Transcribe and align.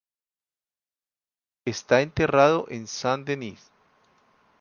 Está 1.63 2.01
enterrado 2.01 2.65
en 2.69 2.87
Saint-Denis. 2.87 3.69